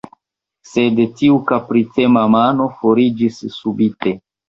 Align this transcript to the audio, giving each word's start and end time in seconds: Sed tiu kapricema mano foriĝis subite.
Sed 0.69 1.01
tiu 1.19 1.37
kapricema 1.53 2.25
mano 2.39 2.69
foriĝis 2.83 3.43
subite. 3.63 4.21